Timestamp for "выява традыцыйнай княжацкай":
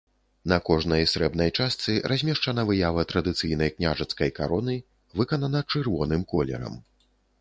2.69-4.29